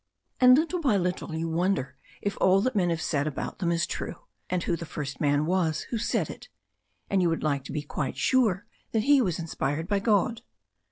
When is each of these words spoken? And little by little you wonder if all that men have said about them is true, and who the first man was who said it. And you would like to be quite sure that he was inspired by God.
And 0.39 0.57
little 0.57 0.81
by 0.81 0.97
little 0.97 1.35
you 1.35 1.47
wonder 1.47 1.95
if 2.23 2.35
all 2.41 2.59
that 2.61 2.75
men 2.75 2.89
have 2.89 3.03
said 3.03 3.27
about 3.27 3.59
them 3.59 3.71
is 3.71 3.85
true, 3.85 4.15
and 4.49 4.63
who 4.63 4.75
the 4.75 4.83
first 4.87 5.21
man 5.21 5.45
was 5.45 5.81
who 5.91 5.99
said 5.99 6.27
it. 6.27 6.49
And 7.07 7.21
you 7.21 7.29
would 7.29 7.43
like 7.43 7.63
to 7.65 7.71
be 7.71 7.83
quite 7.83 8.17
sure 8.17 8.65
that 8.93 9.03
he 9.03 9.21
was 9.21 9.37
inspired 9.37 9.87
by 9.87 9.99
God. 9.99 10.41